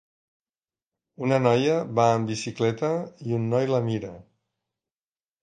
Una 1.25 1.37
noia 1.47 1.75
va 1.99 2.07
amb 2.13 2.31
bicicleta 2.33 2.91
i 3.29 3.37
un 3.41 3.47
noi 3.53 3.71
la 3.75 3.83
mira 3.91 4.13